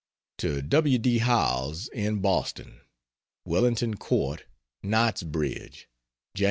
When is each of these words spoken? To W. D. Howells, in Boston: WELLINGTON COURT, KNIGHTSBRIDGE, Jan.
To 0.39 0.63
W. 0.63 0.97
D. 0.97 1.19
Howells, 1.19 1.87
in 1.89 2.21
Boston: 2.21 2.81
WELLINGTON 3.45 3.97
COURT, 3.97 4.45
KNIGHTSBRIDGE, 4.83 5.89
Jan. 6.33 6.37